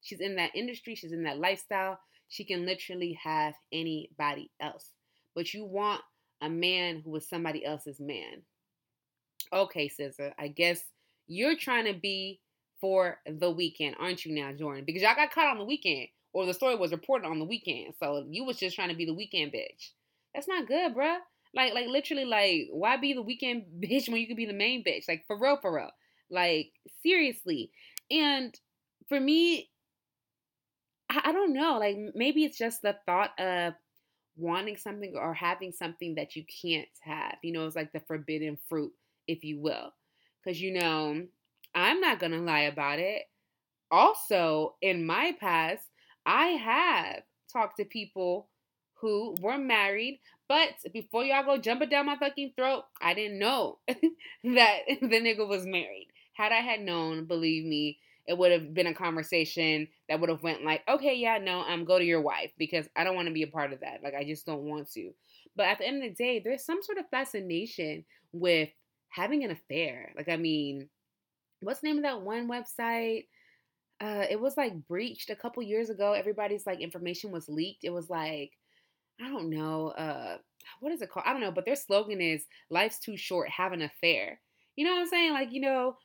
[0.02, 2.00] She's in that industry, she's in that lifestyle.
[2.28, 4.92] She can literally have anybody else.
[5.36, 6.02] But you want
[6.42, 8.42] a man who was somebody else's man.
[9.54, 10.82] Okay, SZA, I guess
[11.28, 12.40] you're trying to be
[12.82, 14.84] for the weekend, aren't you now, Jordan?
[14.86, 17.94] Because y'all got caught on the weekend, or the story was reported on the weekend.
[18.00, 19.92] So you was just trying to be the weekend bitch.
[20.34, 21.18] That's not good, bruh.
[21.54, 24.84] Like, like literally, like, why be the weekend bitch when you could be the main
[24.84, 25.08] bitch?
[25.08, 25.92] Like, for real, for real.
[26.30, 26.72] Like,
[27.02, 27.72] seriously.
[28.12, 28.54] And
[29.08, 29.70] for me,
[31.10, 31.78] I, I don't know.
[31.80, 33.74] Like maybe it's just the thought of
[34.38, 37.36] wanting something or having something that you can't have.
[37.42, 38.92] You know, it's like the forbidden fruit,
[39.28, 39.94] if you will.
[40.44, 41.26] Because, you know,
[41.74, 43.24] I'm not going to lie about it.
[43.92, 45.84] Also, in my past,
[46.26, 48.50] I have talked to people
[48.96, 50.20] who were married.
[50.48, 55.48] But before y'all go jumping down my fucking throat, I didn't know that the nigga
[55.48, 56.08] was married.
[56.34, 60.44] Had I had known, believe me, it would have been a conversation that would have
[60.44, 63.28] went like, okay, yeah, no, I'm um, go to your wife because I don't want
[63.28, 64.02] to be a part of that.
[64.04, 65.12] Like I just don't want to.
[65.56, 68.70] But at the end of the day, there's some sort of fascination with
[69.10, 70.12] having an affair.
[70.18, 70.90] Like I mean,
[71.62, 73.28] what's the name of that one website?
[74.02, 76.14] Uh, it was like breached a couple years ago.
[76.14, 77.84] Everybody's like information was leaked.
[77.84, 78.52] It was like
[79.22, 80.38] I don't know, uh,
[80.82, 81.26] what is it called?
[81.26, 84.42] I don't know, but their slogan is "Life's too short, have an affair."
[84.76, 85.32] You know what I'm saying?
[85.34, 85.98] Like, you know,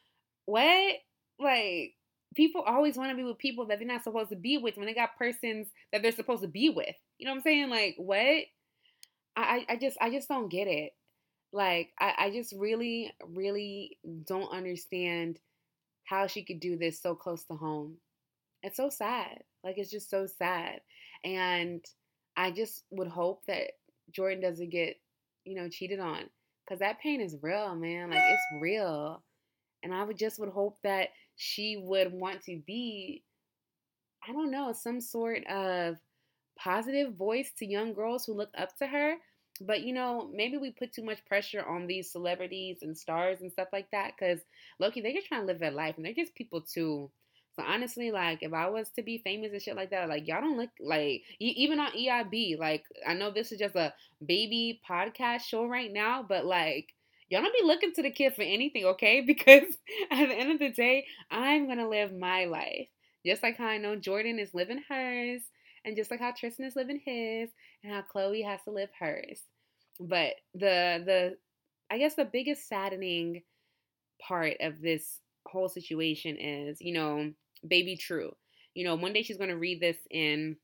[0.46, 0.96] what?
[1.40, 1.94] Like,
[2.34, 4.86] people always want to be with people that they're not supposed to be with when
[4.86, 6.94] they got persons that they're supposed to be with.
[7.18, 7.70] You know what I'm saying?
[7.70, 8.44] Like, what?
[9.36, 10.92] I, I just, I just don't get it.
[11.52, 15.38] Like, I, I just really, really don't understand
[16.04, 17.96] how she could do this so close to home.
[18.62, 19.42] It's so sad.
[19.64, 20.80] Like, it's just so sad.
[21.24, 21.84] And
[22.36, 23.72] I just would hope that
[24.12, 24.96] Jordan doesn't get,
[25.44, 26.24] you know, cheated on.
[26.68, 28.10] Cause that pain is real, man.
[28.10, 29.24] Like it's real.
[29.82, 31.08] And I would just would hope that
[31.42, 33.22] she would want to be,
[34.28, 35.96] I don't know, some sort of
[36.58, 39.14] positive voice to young girls who look up to her.
[39.62, 43.50] But you know, maybe we put too much pressure on these celebrities and stars and
[43.50, 44.18] stuff like that.
[44.18, 44.40] Cause
[44.78, 47.10] Loki, they're just trying to live their life and they're just people too.
[47.56, 50.42] So honestly, like if I was to be famous and shit like that, like y'all
[50.42, 52.58] don't look like even on EIB.
[52.58, 53.94] Like I know this is just a
[54.26, 56.94] baby podcast show right now, but like
[57.30, 59.22] y'all don't be looking to the kid for anything, okay?
[59.26, 59.64] Because
[60.10, 62.88] at the end of the day, I'm gonna live my life
[63.26, 65.42] just like how I know Jordan is living hers,
[65.84, 67.50] and just like how Tristan is living his,
[67.84, 69.42] and how Khloe has to live hers.
[70.00, 71.36] But the the
[71.90, 73.42] I guess the biggest saddening
[74.26, 77.32] part of this whole situation is, you know,
[77.66, 78.32] baby true.
[78.74, 80.56] You know, one day she's to read this in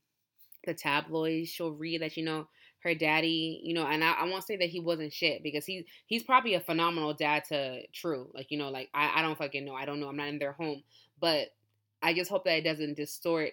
[0.66, 1.48] the tabloids.
[1.50, 2.48] She'll read that, you know,
[2.82, 5.84] her daddy, you know, and I, I won't say that he wasn't shit because he's
[6.06, 8.28] he's probably a phenomenal dad to True.
[8.34, 9.74] Like, you know, like I, I don't fucking know.
[9.74, 10.08] I don't know.
[10.08, 10.82] I'm not in their home.
[11.20, 11.48] But
[12.02, 13.52] I just hope that it doesn't distort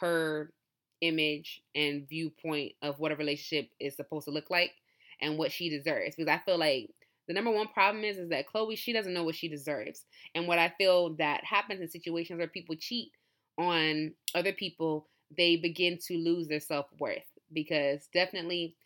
[0.00, 0.52] her
[1.00, 4.72] image and viewpoint of what a relationship is supposed to look like
[5.20, 6.16] and what she deserves.
[6.16, 6.90] Because I feel like
[7.26, 10.04] the number one problem is is that Khloe, she doesn't know what she deserves.
[10.34, 13.12] And what I feel that happens in situations where people cheat
[13.56, 18.76] on other people, they begin to lose their self-worth because definitely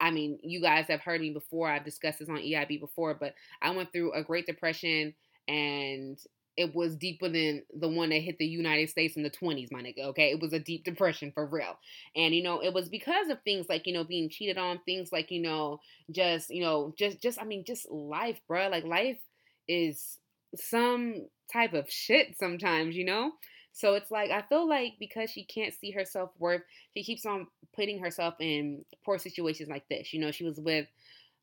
[0.00, 1.70] I mean, you guys have heard me before.
[1.70, 5.14] I've discussed this on EIB before, but I went through a Great Depression
[5.48, 6.18] and
[6.56, 9.82] it was deeper than the one that hit the United States in the 20s, my
[9.82, 10.04] nigga.
[10.06, 10.30] Okay.
[10.30, 11.78] It was a deep depression for real.
[12.14, 15.10] And, you know, it was because of things like, you know, being cheated on, things
[15.10, 18.68] like, you know, just, you know, just, just, I mean, just life, bro.
[18.68, 19.18] Like, life
[19.66, 20.18] is
[20.54, 23.32] some type of shit sometimes, you know?
[23.74, 26.62] So it's like, I feel like because she can't see her self worth,
[26.94, 30.14] she keeps on putting herself in poor situations like this.
[30.14, 30.86] You know, she was with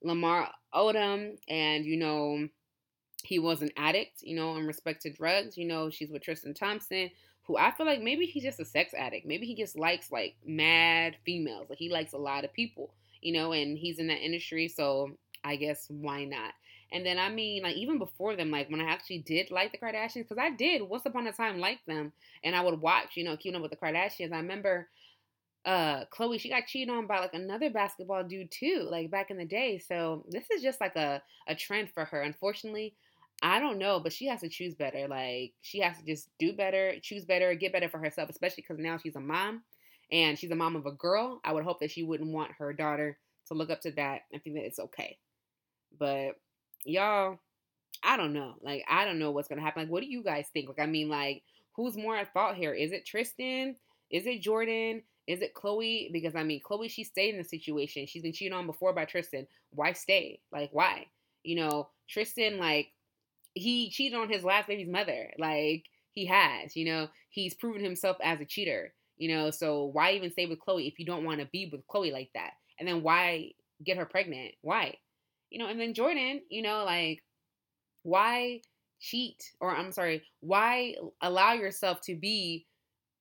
[0.04, 2.48] Lamar Odom and, you know,
[3.24, 5.58] he was an addict, you know, in respect to drugs.
[5.58, 7.12] You know, she's with Tristan Thompson,
[7.44, 9.28] who I feel like maybe he's just a sex addict.
[9.28, 11.67] Maybe he just likes like mad females.
[11.70, 14.70] Like he likes a lot of people, you know, and he's in that industry.
[14.70, 15.12] So
[15.44, 16.54] I guess why not?
[16.91, 19.77] And then I mean, like even before them, like when I actually did like the
[19.77, 22.12] Kardashians, because I did once upon a time like them,
[22.43, 24.34] and I would watch, you know, keeping up with the Kardashians.
[24.34, 24.89] I remember
[25.63, 29.38] uh Khloe, she got cheated on by like another basketball dude too, like back in
[29.38, 29.77] the day.
[29.77, 32.21] So this is just like a, a trend for her.
[32.21, 32.95] Unfortunately,
[33.41, 35.08] I don't know, but she has to choose better.
[35.08, 38.80] Like she has to just do better, choose better, get better for herself, especially because
[38.80, 39.63] now she's a mom
[40.12, 41.39] and she's a mom of a girl.
[41.43, 44.43] I would hope that she wouldn't want her daughter to look up to that and
[44.43, 45.17] think that it's okay.
[45.97, 46.36] But
[46.86, 47.39] y'all,
[48.04, 48.56] I don't know.
[48.62, 49.84] Like I don't know what's gonna happen.
[49.84, 50.67] Like, what do you guys think?
[50.67, 51.44] Like, I mean, like,
[51.76, 52.74] who's more at fault here?
[52.74, 53.76] Is it Tristan?
[54.10, 55.04] Is it Jordan?
[55.28, 56.12] Is it Khloe?
[56.12, 58.06] Because I mean, Khloe, she stayed in the situation.
[58.06, 59.48] She's been cheated on before by Tristan.
[59.72, 60.39] Why stay?
[60.52, 61.06] Like, why?
[61.44, 62.91] You know, Tristan, like,
[63.54, 65.32] he cheated on his last baby's mother.
[65.38, 70.12] Like he has, you know, he's proven himself as a cheater, you know, so why
[70.12, 72.52] even stay with Khloe if you don't want to be with Khloe like that?
[72.80, 73.52] And then why
[73.84, 74.54] get her pregnant?
[74.62, 74.96] Why?
[75.51, 77.23] You know, and then Jordan, you know, like
[78.03, 78.61] why
[78.99, 82.65] cheat or I'm sorry, why allow yourself to be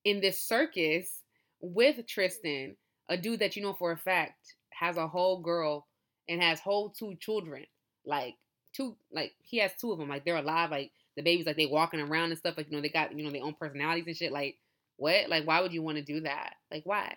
[0.05, 1.21] in this circus
[1.59, 2.75] with Tristan,
[3.09, 5.87] a dude that you know for a fact has a whole girl
[6.27, 7.65] and has whole two children.
[8.05, 8.35] Like
[8.73, 11.65] two like he has two of them like they're alive like the babies like they
[11.65, 14.15] walking around and stuff like you know they got you know their own personalities and
[14.15, 14.55] shit like
[14.97, 17.15] what like why would you want to do that like why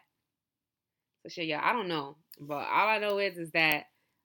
[1.23, 3.85] so shit yeah I don't know but all I know is is that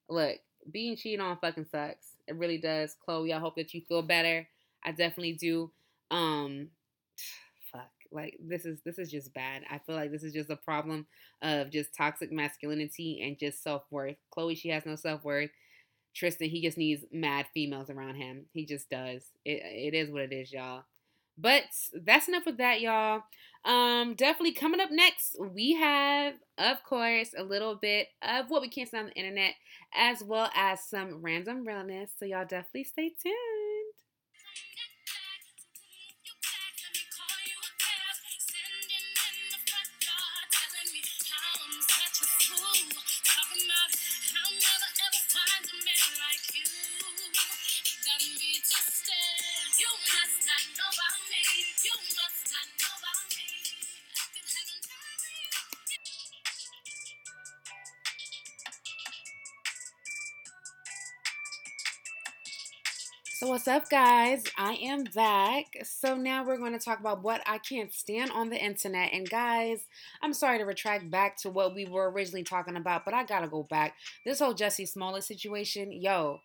[0.09, 0.37] look
[0.71, 4.47] being cheated on fucking sucks it really does Khloe, I hope that you feel better
[4.83, 5.71] I definitely do
[6.11, 6.69] um
[7.71, 9.63] fuck Like this is this is just bad.
[9.69, 11.05] I feel like this is just a problem
[11.41, 14.17] of just toxic masculinity and just self worth.
[14.35, 15.51] Khloe, she has no self worth.
[16.15, 18.45] Tristan, he just needs mad females around him.
[18.51, 19.23] He just does.
[19.45, 20.83] It it is what it is, y'all.
[21.39, 23.21] But that's enough with that, y'all.
[23.65, 28.69] Um, definitely coming up next, we have, of course, a little bit of what we
[28.69, 29.53] can't see on the internet,
[29.93, 32.11] as well as some random realness.
[32.17, 33.58] So y'all definitely stay tuned.
[63.69, 64.45] Up, guys?
[64.57, 65.65] I am back.
[65.83, 69.13] So, now we're going to talk about what I can't stand on the internet.
[69.13, 69.85] And, guys,
[70.23, 73.47] I'm sorry to retract back to what we were originally talking about, but I gotta
[73.47, 73.93] go back.
[74.25, 76.39] This whole Jussie Smollett situation, yo,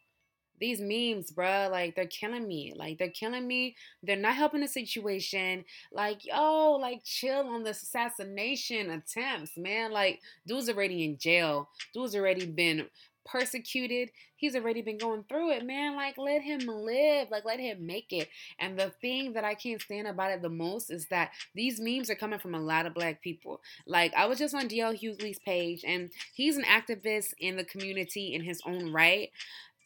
[0.61, 2.75] these memes, bruh, like they're killing me.
[2.77, 3.75] Like they're killing me.
[4.03, 5.65] They're not helping the situation.
[5.93, 9.93] Like, yo, like chill on this assassination attempts, man.
[9.93, 11.71] Like, dude's already in jail.
[11.95, 12.87] Dude's already been
[13.25, 14.11] persecuted.
[14.37, 15.97] He's already been going through it, man.
[15.97, 17.31] Like, let him live.
[17.31, 18.29] Like, let him make it.
[18.59, 22.11] And the thing that I can't stand about it the most is that these memes
[22.11, 23.61] are coming from a lot of black people.
[23.87, 28.35] Like, I was just on DL Hughley's page, and he's an activist in the community
[28.35, 29.31] in his own right.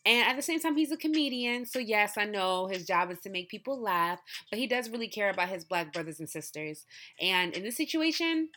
[0.05, 1.67] And at the same time, he's a comedian.
[1.67, 4.21] So, yes, I know his job is to make people laugh,
[4.51, 6.87] but he does really care about his black brothers and sisters.
[7.21, 8.49] And in this situation,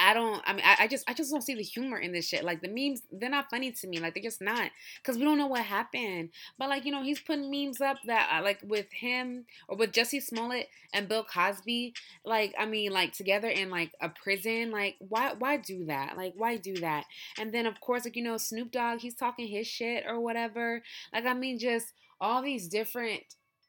[0.00, 0.42] I don't.
[0.46, 2.42] I mean, I, I, just, I just don't see the humor in this shit.
[2.42, 4.00] Like the memes, they're not funny to me.
[4.00, 6.30] Like they're just not, because we don't know what happened.
[6.58, 9.92] But like you know, he's putting memes up that uh, like with him or with
[9.92, 11.94] Jussie Smollett and Bill Cosby.
[12.24, 14.70] Like I mean, like together in like a prison.
[14.70, 16.16] Like why, why do that?
[16.16, 17.04] Like why do that?
[17.38, 20.82] And then of course, like you know, Snoop Dogg, he's talking his shit or whatever.
[21.12, 23.22] Like I mean, just all these different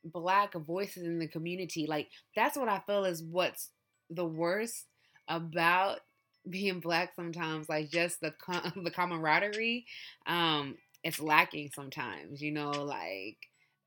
[0.03, 1.87] black voices in the community.
[1.87, 3.69] Like that's what I feel is what's
[4.09, 4.85] the worst
[5.27, 5.99] about
[6.49, 8.33] being black sometimes like just the
[8.83, 9.85] the camaraderie
[10.27, 13.37] um it's lacking sometimes you know like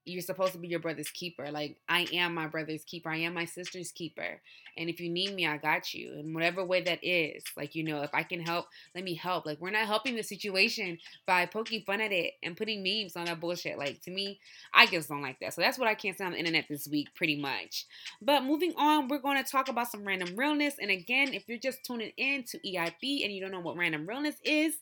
[0.04, 1.50] you're supposed to be your brother's keeper.
[1.50, 3.10] Like I am my brother's keeper.
[3.10, 4.40] I am my sister's keeper.
[4.76, 6.14] And if you need me, I got you.
[6.18, 7.44] In whatever way that is.
[7.56, 9.46] Like, you know, if I can help, let me help.
[9.46, 13.26] Like we're not helping the situation by poking fun at it and putting memes on
[13.26, 13.78] that bullshit.
[13.78, 14.40] Like to me,
[14.72, 15.54] I just don't like that.
[15.54, 17.86] So that's what I can't say on the internet this week, pretty much.
[18.20, 20.74] But moving on, we're going to talk about some random realness.
[20.80, 24.06] And again, if you're just tuning in to EIB and you don't know what random
[24.06, 24.74] realness is,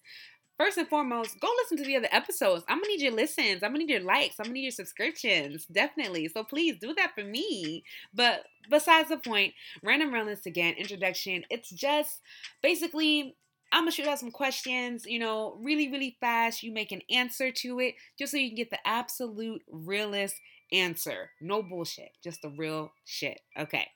[0.63, 2.65] first and foremost, go listen to the other episodes.
[2.69, 3.63] I'm gonna need your listens.
[3.63, 4.37] I'm gonna need your likes.
[4.39, 5.67] I'm gonna need your subscriptions.
[5.67, 6.29] Definitely.
[6.29, 7.83] So please do that for me.
[8.15, 11.45] But besides the point, random realness again, introduction.
[11.51, 12.21] It's just
[12.63, 13.37] basically
[13.73, 16.63] I'm gonna shoot out some questions, you know, really, really fast.
[16.63, 20.37] You make an answer to it just so you can get the absolute realist
[20.71, 21.31] answer.
[21.41, 23.41] No bullshit, just the real shit.
[23.59, 23.89] Okay.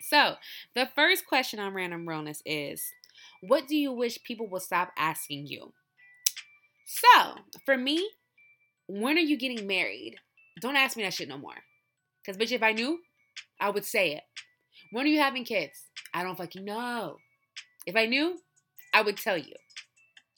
[0.00, 0.34] So,
[0.74, 2.82] the first question on random realness is
[3.40, 5.72] what do you wish people will stop asking you?
[6.90, 7.34] So,
[7.66, 8.08] for me,
[8.86, 10.16] when are you getting married?
[10.62, 11.52] Don't ask me that shit no more.
[12.24, 13.00] Because, bitch, if I knew,
[13.60, 14.22] I would say it.
[14.90, 15.82] When are you having kids?
[16.14, 17.18] I don't fucking know.
[17.86, 18.38] If I knew,
[18.94, 19.52] I would tell you.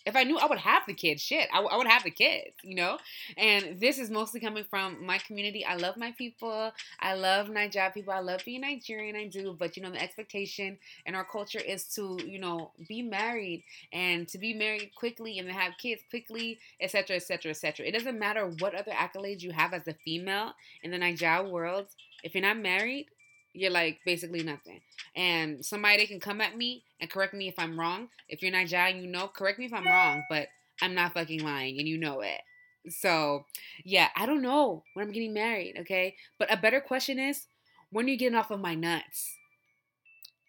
[0.07, 2.11] If I knew I would have the kids, shit, I, w- I would have the
[2.11, 2.99] kids, you know?
[3.37, 5.65] And this is mostly coming from my community.
[5.65, 6.73] I love my people.
[7.01, 8.13] I love Nigeria people.
[8.13, 9.17] I love being Nigerian.
[9.17, 9.55] I do.
[9.59, 14.27] But, you know, the expectation in our culture is to, you know, be married and
[14.29, 17.87] to be married quickly and to have kids quickly, etc., etc., etc.
[17.87, 21.87] It doesn't matter what other accolades you have as a female in the Nigeria world.
[22.23, 23.07] If you're not married,
[23.53, 24.81] you're like basically nothing.
[25.17, 28.09] And somebody can come at me and correct me if I'm wrong.
[28.29, 30.49] If you're Nigerian, you know, correct me if I'm wrong, but
[30.81, 32.41] I'm not fucking lying and you know it.
[32.89, 33.45] So,
[33.85, 36.17] yeah, I don't know when I'm getting married, okay?
[36.39, 37.47] But a better question is,
[37.91, 39.37] when are you getting off of my nuts?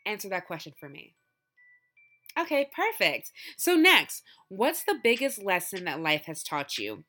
[0.05, 1.13] Answer that question for me.
[2.39, 3.31] Okay, perfect.
[3.57, 7.03] So, next, what's the biggest lesson that life has taught you?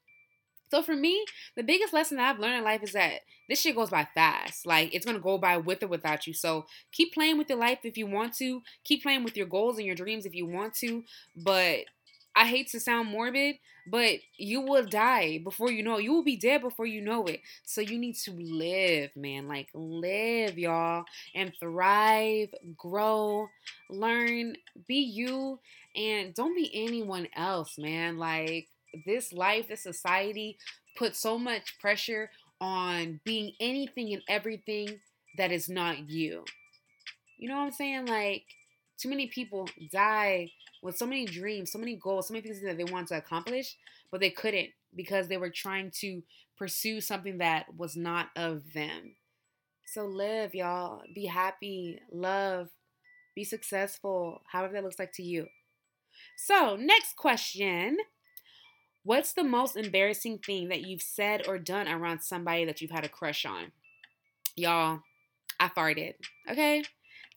[0.73, 3.77] So for me, the biggest lesson that I've learned in life is that this shit
[3.77, 4.64] goes by fast.
[4.64, 6.33] Like it's gonna go by with or without you.
[6.33, 8.62] So keep playing with your life if you want to.
[8.83, 11.05] Keep playing with your goals and your dreams if you want to.
[11.37, 11.81] But
[12.35, 13.57] I hate to sound morbid,
[13.87, 16.05] but you will die before you know it.
[16.05, 17.43] You will be dead before you know it.
[17.66, 19.49] So you need to live, man.
[19.49, 21.05] Like live, y'all,
[21.35, 22.49] and thrive,
[22.79, 23.47] grow,
[23.91, 24.57] learn,
[24.89, 25.61] be you,
[25.95, 28.16] and don't be anyone else, man.
[28.16, 28.68] Like
[29.07, 30.59] this life, this society
[30.97, 32.30] puts so much pressure
[32.61, 35.01] on being anything and everything
[35.36, 36.45] that is not you.
[37.38, 38.07] You know what I'm saying?
[38.07, 38.45] Like,
[38.99, 40.51] too many people die
[40.82, 43.76] with so many dreams, so many goals, so many things that they want to accomplish,
[44.11, 46.22] but they couldn't because they were trying to
[46.57, 49.16] pursue something that was not of them.
[49.86, 51.03] So live, y'all.
[51.14, 52.68] Be happy, love,
[53.34, 55.47] be successful, however that looks like to you.
[56.36, 57.99] So, next question.
[59.05, 63.05] What's the most embarrassing thing that you've said or done around somebody that you've had
[63.05, 63.72] a crush on?
[64.55, 65.00] Y'all,
[65.59, 66.14] I farted.
[66.50, 66.82] Okay?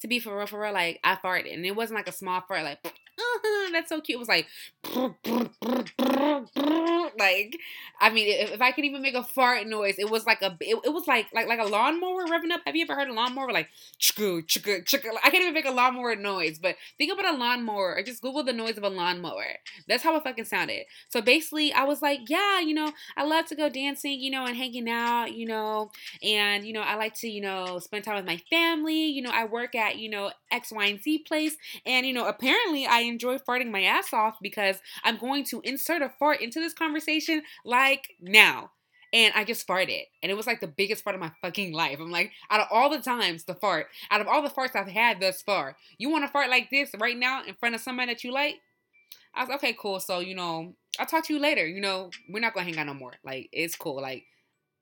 [0.02, 1.54] To be for real, for real, like I farted.
[1.54, 2.80] And it wasn't like a small fart, like
[3.72, 4.16] that's so cute.
[4.16, 4.48] It was like,
[7.18, 7.58] like,
[8.02, 10.78] I mean, if, I could even make a fart noise, it was like a, it,
[10.84, 12.62] it, was like, like, like a lawnmower revving up.
[12.66, 15.10] Have you ever heard a lawnmower like, chicka, chicka, chicka?
[15.24, 18.44] I can't even make a lawnmower noise, but think about a lawnmower or just Google
[18.44, 19.46] the noise of a lawnmower.
[19.88, 20.84] That's how it fucking sounded.
[21.10, 24.46] So basically, I was like, yeah, you know, I love to go dancing, you know,
[24.46, 25.92] and hanging out, you know,
[26.24, 29.06] and, you know, I like to, you know, spend time with my family.
[29.06, 31.56] You know, I work at, you know, X, Y, and Z place.
[31.86, 36.02] And, you know, apparently I enjoy farting my ass off because I'm going to insert
[36.02, 38.72] a fart into this conversation like now.
[39.14, 40.04] And I just farted.
[40.22, 42.00] And it was like the biggest fart of my fucking life.
[42.02, 44.90] I'm like, out of all the times the fart, out of all the farts I've
[44.90, 48.12] had thus far, you want to fart like this right now in front of somebody
[48.12, 48.56] that you like?
[49.34, 50.00] I was like, okay, cool.
[50.00, 51.66] So, you know, I'll talk to you later.
[51.66, 53.14] You know, we're not gonna hang out no more.
[53.24, 54.02] Like, it's cool.
[54.02, 54.24] Like,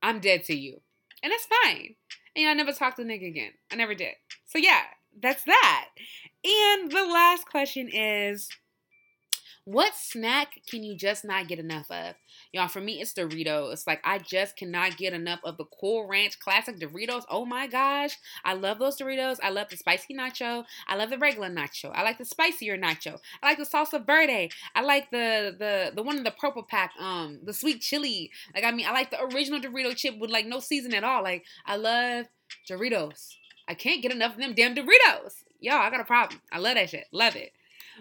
[0.02, 0.80] I'm dead to you.
[1.22, 1.96] And it's fine.
[2.36, 3.52] And I never talked to nigga again.
[3.72, 4.14] I never did.
[4.46, 4.82] So yeah,
[5.22, 5.90] that's that.
[6.44, 8.50] And the last question is
[9.66, 12.16] what snack can you just not get enough of?
[12.52, 13.88] Y'all, for me, it's Doritos.
[13.88, 17.24] Like, I just cannot get enough of the Cool Ranch Classic Doritos.
[17.30, 18.18] Oh my gosh.
[18.44, 19.38] I love those Doritos.
[19.42, 20.66] I love the spicy nacho.
[20.86, 21.92] I love the regular nacho.
[21.96, 23.20] I like the spicier nacho.
[23.42, 24.50] I like the salsa verde.
[24.76, 28.32] I like the the the one in the purple pack, um, the sweet chili.
[28.54, 31.24] Like, I mean, I like the original Dorito chip with like no season at all.
[31.24, 32.26] Like, I love
[32.70, 33.36] Doritos.
[33.68, 35.44] I can't get enough of them damn Doritos.
[35.60, 36.42] Y'all, I got a problem.
[36.52, 37.08] I love that shit.
[37.12, 37.54] Love it.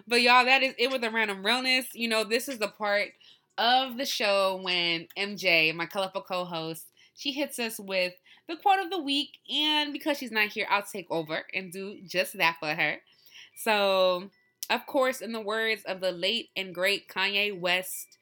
[0.07, 1.87] But y'all, that is it with the random realness.
[1.93, 3.09] You know, this is the part
[3.57, 6.85] of the show when MJ, my colorful co-host,
[7.15, 8.13] she hits us with
[8.47, 11.99] the quote of the week, and because she's not here, I'll take over and do
[12.05, 12.97] just that for her.
[13.55, 14.29] So,
[14.69, 18.17] of course, in the words of the late and great Kanye West,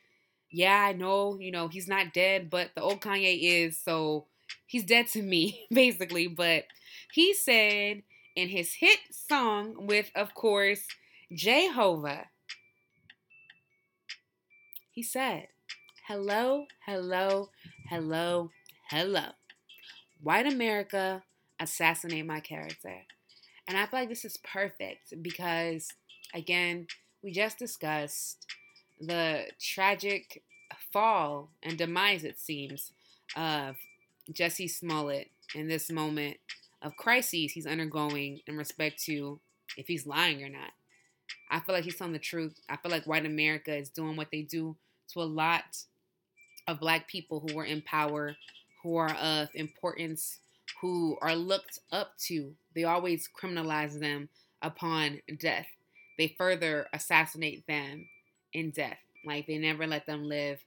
[0.51, 4.25] yeah, I know, you know, he's not dead, but the old Kanye is, so
[4.67, 6.27] he's dead to me, basically.
[6.27, 6.65] But
[7.13, 8.03] he said
[8.35, 10.87] in his hit song with, of course,
[11.33, 12.27] Jehovah,
[14.91, 15.47] he said,
[16.07, 17.49] Hello, hello,
[17.89, 18.51] hello,
[18.89, 19.29] hello.
[20.21, 21.23] White America
[21.59, 22.95] assassinate my character.
[23.67, 25.89] And I feel like this is perfect because,
[26.33, 26.87] again,
[27.23, 28.45] we just discussed
[28.99, 30.43] the tragic
[30.91, 32.91] fall and demise, it seems,
[33.35, 33.77] of
[34.31, 36.37] Jussie Smollett in this moment
[36.81, 39.39] of crises he's undergoing in respect to
[39.77, 40.71] if he's lying or not.
[41.49, 42.59] I feel like he's telling the truth.
[42.69, 44.75] I feel like white America is doing what they do
[45.13, 45.77] to a lot
[46.67, 48.35] of black people who are in power,
[48.83, 50.39] who are of importance,
[50.81, 52.53] who are looked up to.
[52.75, 54.29] They always criminalize them
[54.61, 55.67] upon death.
[56.17, 58.07] They further assassinate them
[58.53, 58.97] in death.
[59.25, 60.59] Like they never let them live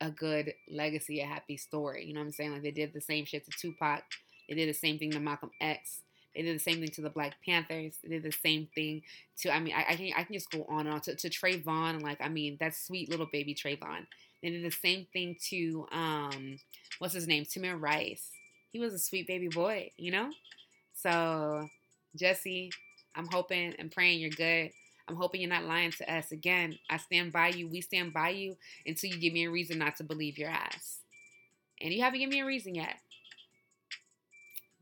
[0.00, 2.04] a good legacy, a happy story.
[2.06, 2.52] You know what I'm saying?
[2.52, 4.02] Like they did the same shit to Tupac.
[4.48, 6.00] They did the same thing to Malcolm X.
[6.34, 7.94] They did the same thing to the Black Panthers.
[8.02, 9.02] They did the same thing
[9.38, 11.28] to, I mean, I, I can I can just go on and on to, to
[11.28, 12.02] Trayvon.
[12.02, 14.06] Like, I mean, that sweet little baby Trayvon.
[14.42, 16.58] They did the same thing to, um,
[16.98, 17.44] what's his name?
[17.44, 18.30] Tamir Rice.
[18.70, 20.30] He was a sweet baby boy, you know?
[20.94, 21.68] So,
[22.16, 22.70] Jussie,
[23.16, 24.70] I'm hoping and praying you're good.
[25.08, 26.30] I'm hoping you're not lying to us.
[26.32, 27.66] Again, I stand by you.
[27.66, 30.98] We stand by you until you give me a reason not to believe your ass.
[31.80, 33.00] And you haven't given me a reason yet.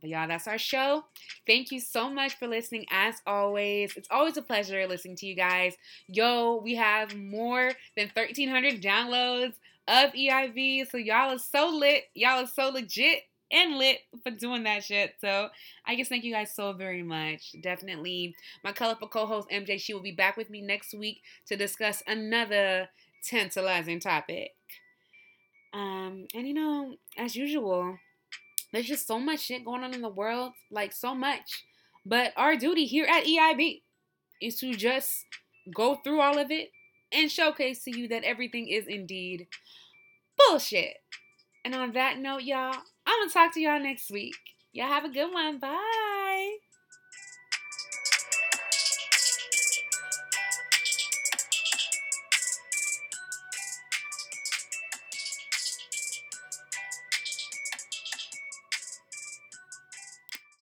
[0.06, 1.04] But y'all, that's our show.
[1.48, 2.86] Thank you so much for listening.
[2.92, 5.74] As always, it's always a pleasure listening to you guys.
[6.06, 9.54] Yo, we have more than 1,300 downloads
[9.88, 10.88] of EIB.
[10.88, 12.04] So y'all are so lit.
[12.14, 15.14] Y'all are so legit and lit for doing that shit.
[15.20, 15.48] So
[15.84, 17.56] I just thank you guys so very much.
[17.60, 18.36] Definitely.
[18.62, 22.90] My colorful co-host MJ, she will be back with me next week to discuss another
[23.24, 24.52] tantalizing topic.
[25.74, 27.98] Um, and you know, as usual,
[28.76, 31.64] there's just so much shit going on in the world, like so much.
[32.04, 33.80] But our duty here at EIB
[34.42, 35.24] is to just
[35.74, 36.68] go through all of it
[37.10, 39.46] and showcase to you that everything is indeed
[40.36, 40.98] bullshit.
[41.64, 44.36] And on that note, y'all, I'm gonna talk to y'all next week.
[44.74, 45.58] Y'all have a good one.
[45.58, 46.56] Bye.